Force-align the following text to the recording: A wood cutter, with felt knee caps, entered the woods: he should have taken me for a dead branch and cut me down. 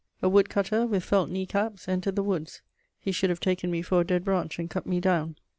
A 0.23 0.27
wood 0.27 0.49
cutter, 0.49 0.87
with 0.87 1.03
felt 1.03 1.29
knee 1.29 1.45
caps, 1.45 1.87
entered 1.87 2.15
the 2.15 2.23
woods: 2.23 2.63
he 2.99 3.11
should 3.11 3.29
have 3.29 3.39
taken 3.39 3.69
me 3.69 3.83
for 3.83 4.01
a 4.01 4.03
dead 4.03 4.25
branch 4.25 4.57
and 4.57 4.67
cut 4.67 4.87
me 4.87 4.99
down. 4.99 5.35